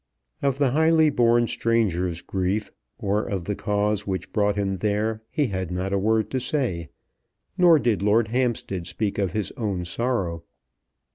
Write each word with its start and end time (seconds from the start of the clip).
Of 0.41 0.57
the 0.57 0.71
highly 0.71 1.11
born 1.11 1.45
stranger's 1.45 2.23
grief, 2.23 2.71
or 2.97 3.21
of 3.23 3.45
the 3.45 3.55
cause 3.55 4.07
which 4.07 4.33
brought 4.33 4.55
him 4.55 4.77
there, 4.77 5.21
he 5.29 5.45
had 5.49 5.69
not 5.69 5.93
a 5.93 5.99
word 5.99 6.31
to 6.31 6.39
say; 6.39 6.89
nor 7.55 7.77
did 7.77 8.01
Lord 8.01 8.29
Hampstead 8.29 8.87
speak 8.87 9.19
of 9.19 9.33
his 9.33 9.51
own 9.57 9.85
sorrow. 9.85 10.43